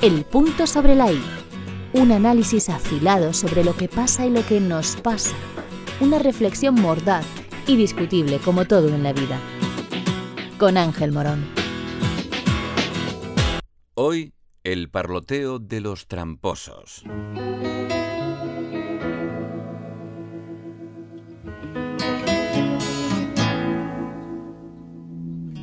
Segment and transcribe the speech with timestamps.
[0.00, 1.20] El punto sobre la I.
[1.92, 5.34] Un análisis afilado sobre lo que pasa y lo que nos pasa.
[5.98, 7.26] Una reflexión mordaz
[7.66, 9.40] y discutible como todo en la vida.
[10.56, 11.44] Con Ángel Morón.
[13.94, 17.02] Hoy, el parloteo de los tramposos.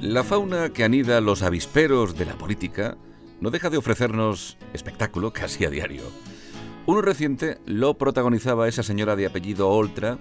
[0.01, 2.97] La fauna que anida los avisperos de la política
[3.41, 6.03] no deja de ofrecernos espectáculo casi a diario.
[6.85, 10.17] Uno reciente lo protagonizaba esa señora de apellido Oltra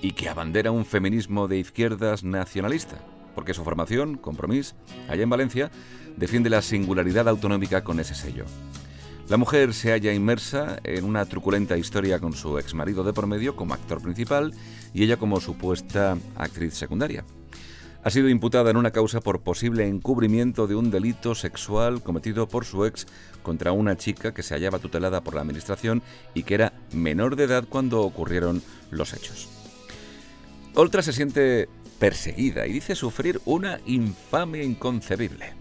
[0.00, 2.98] y que abandera un feminismo de izquierdas nacionalista,
[3.34, 4.74] porque su formación, Compromís,
[5.08, 5.70] allá en Valencia,
[6.16, 8.44] defiende la singularidad autonómica con ese sello.
[9.28, 13.56] La mujer se halla inmersa en una truculenta historia con su exmarido de por medio
[13.56, 14.52] como actor principal
[14.92, 17.24] y ella como supuesta actriz secundaria
[18.04, 22.64] ha sido imputada en una causa por posible encubrimiento de un delito sexual cometido por
[22.64, 23.06] su ex
[23.42, 26.02] contra una chica que se hallaba tutelada por la administración
[26.34, 29.48] y que era menor de edad cuando ocurrieron los hechos.
[30.74, 35.54] Oltra se siente perseguida y dice sufrir una infamia inconcebible.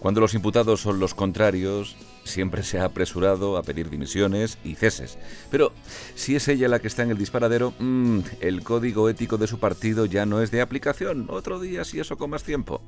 [0.00, 1.96] Cuando los imputados son los contrarios,
[2.26, 5.18] siempre se ha apresurado a pedir dimisiones y ceses.
[5.50, 5.72] Pero
[6.14, 9.58] si es ella la que está en el disparadero, mm, el código ético de su
[9.58, 11.26] partido ya no es de aplicación.
[11.30, 12.82] Otro día si eso con más tiempo.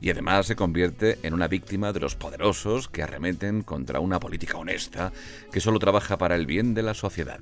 [0.00, 4.58] Y además se convierte en una víctima de los poderosos que arremeten contra una política
[4.58, 5.12] honesta
[5.52, 7.40] que solo trabaja para el bien de la sociedad.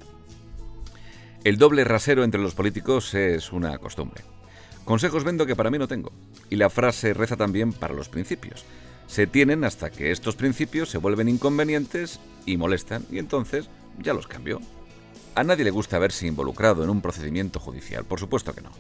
[1.43, 4.23] El doble rasero entre los políticos es una costumbre.
[4.85, 6.13] Consejos vendo que para mí no tengo.
[6.51, 8.67] Y la frase reza también para los principios
[9.11, 14.29] se tienen hasta que estos principios se vuelven inconvenientes y molestan, y entonces ya los
[14.29, 14.61] cambio.
[15.35, 18.71] A nadie le gusta verse involucrado en un procedimiento judicial, por supuesto que no.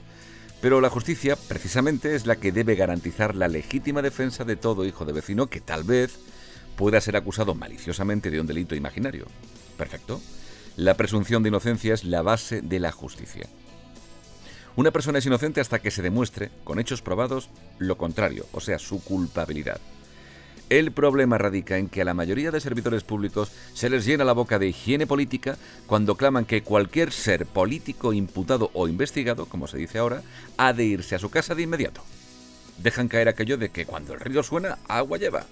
[0.60, 5.04] Pero la justicia, precisamente, es la que debe garantizar la legítima defensa de todo hijo
[5.04, 6.20] de vecino que tal vez
[6.76, 9.26] pueda ser acusado maliciosamente de un delito imaginario.
[9.76, 10.20] Perfecto.
[10.76, 13.48] La presunción de inocencia es la base de la justicia.
[14.76, 17.50] Una persona es inocente hasta que se demuestre, con hechos probados,
[17.80, 19.80] lo contrario, o sea, su culpabilidad.
[20.70, 24.32] El problema radica en que a la mayoría de servidores públicos se les llena la
[24.32, 25.58] boca de higiene política
[25.88, 30.22] cuando claman que cualquier ser político imputado o investigado, como se dice ahora,
[30.58, 32.04] ha de irse a su casa de inmediato.
[32.78, 35.44] Dejan caer aquello de que cuando el río suena, agua lleva.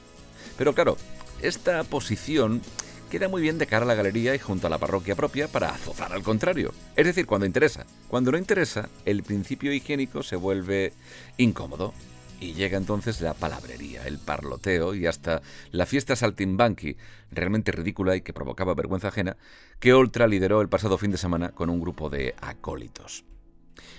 [0.56, 0.96] Pero claro,
[1.42, 2.62] esta posición
[3.10, 5.70] queda muy bien de cara a la galería y junto a la parroquia propia para
[5.70, 6.72] azuzar al contrario.
[6.94, 7.86] Es decir, cuando interesa.
[8.06, 10.92] Cuando no interesa, el principio higiénico se vuelve
[11.38, 11.92] incómodo,
[12.40, 16.96] y llega entonces la palabrería, el parloteo y hasta la fiesta saltimbanqui,
[17.30, 19.36] realmente ridícula y que provocaba vergüenza ajena,
[19.80, 23.24] que Oltra lideró el pasado fin de semana con un grupo de acólitos.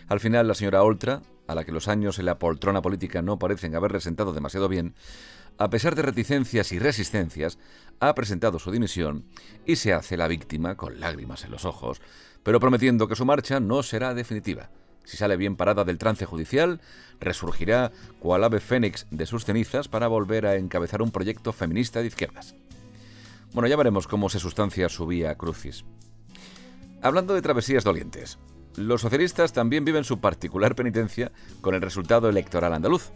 [0.07, 3.39] Al final, la señora Oltra, a la que los años en la poltrona política no
[3.39, 4.95] parecen haber resentado demasiado bien,
[5.57, 7.59] a pesar de reticencias y resistencias,
[7.99, 9.25] ha presentado su dimisión
[9.65, 12.01] y se hace la víctima con lágrimas en los ojos,
[12.43, 14.69] pero prometiendo que su marcha no será definitiva
[15.03, 16.81] si sale bien parada del trance judicial,
[17.19, 22.07] resurgirá cual ave fénix de sus cenizas para volver a encabezar un proyecto feminista de
[22.07, 22.55] izquierdas.
[23.53, 25.83] Bueno, ya veremos cómo se sustancia su vía crucis.
[27.01, 28.37] Hablando de travesías dolientes,
[28.75, 33.11] los socialistas también viven su particular penitencia con el resultado electoral andaluz.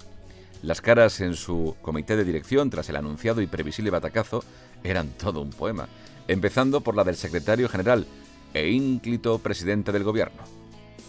[0.61, 4.43] Las caras en su comité de dirección tras el anunciado y previsible batacazo
[4.83, 5.87] eran todo un poema,
[6.27, 8.07] empezando por la del secretario general
[8.53, 10.62] e ínclito presidente del gobierno.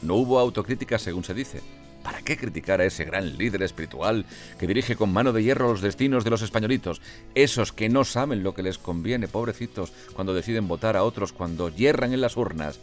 [0.05, 1.63] No hubo autocrítica según se dice.
[2.03, 4.27] ¿Para qué criticar a ese gran líder espiritual
[4.59, 7.01] que dirige con mano de hierro los destinos de los españolitos?
[7.35, 11.71] Esos que no saben lo que les conviene, pobrecitos, cuando deciden votar a otros, cuando
[11.71, 12.79] hierran en las urnas.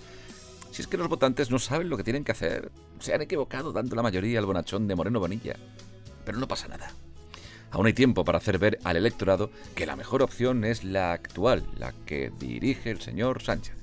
[0.71, 3.71] Si es que los votantes no saben lo que tienen que hacer, se han equivocado
[3.71, 5.55] dando la mayoría al bonachón de Moreno Bonilla.
[6.25, 6.91] Pero no pasa nada.
[7.69, 11.63] Aún hay tiempo para hacer ver al electorado que la mejor opción es la actual,
[11.77, 13.75] la que dirige el señor Sánchez.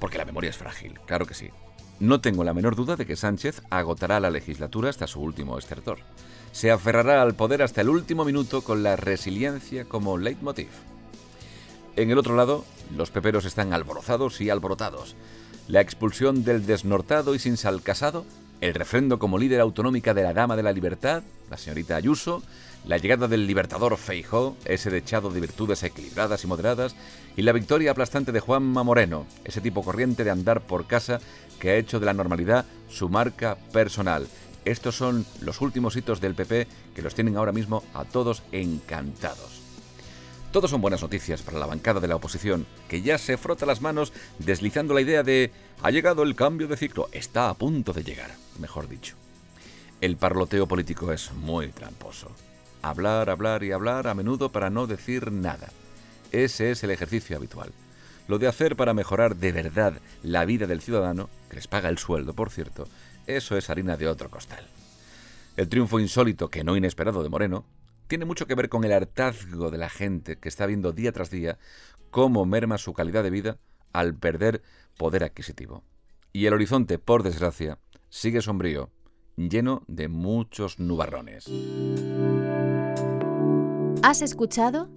[0.00, 1.50] Porque la memoria es frágil, claro que sí.
[2.00, 5.98] No tengo la menor duda de que Sánchez agotará la legislatura hasta su último estertor.
[6.52, 10.68] Se aferrará al poder hasta el último minuto con la resiliencia como leitmotiv.
[11.96, 12.64] En el otro lado,
[12.96, 15.14] los peperos están alborozados y alborotados.
[15.68, 18.24] La expulsión del desnortado y sin sal casado,
[18.60, 22.42] el refrendo como líder autonómica de la Dama de la Libertad, la señorita Ayuso,
[22.86, 26.94] la llegada del libertador Feijó, ese dechado de virtudes equilibradas y moderadas,
[27.36, 31.20] y la victoria aplastante de Juanma Moreno, ese tipo corriente de andar por casa
[31.58, 34.26] que ha hecho de la normalidad su marca personal.
[34.64, 39.62] Estos son los últimos hitos del PP que los tienen ahora mismo a todos encantados.
[40.52, 43.80] Todos son buenas noticias para la bancada de la oposición, que ya se frota las
[43.80, 45.50] manos deslizando la idea de
[45.82, 48.30] ha llegado el cambio de ciclo, está a punto de llegar,
[48.60, 49.16] mejor dicho.
[50.00, 52.30] El parloteo político es muy tramposo
[52.90, 55.68] hablar, hablar y hablar a menudo para no decir nada.
[56.32, 57.72] Ese es el ejercicio habitual.
[58.28, 61.98] Lo de hacer para mejorar de verdad la vida del ciudadano, que les paga el
[61.98, 62.88] sueldo, por cierto,
[63.26, 64.66] eso es harina de otro costal.
[65.56, 67.64] El triunfo insólito, que no inesperado, de Moreno,
[68.06, 71.30] tiene mucho que ver con el hartazgo de la gente que está viendo día tras
[71.30, 71.58] día
[72.10, 73.58] cómo merma su calidad de vida
[73.92, 74.62] al perder
[74.96, 75.84] poder adquisitivo.
[76.32, 77.78] Y el horizonte, por desgracia,
[78.08, 78.90] sigue sombrío,
[79.36, 81.46] lleno de muchos nubarrones.
[84.02, 84.88] ¿Has escuchado?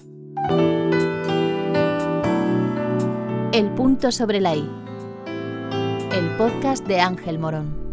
[3.54, 4.70] El punto sobre la I.
[6.12, 7.87] El podcast de Ángel Morón.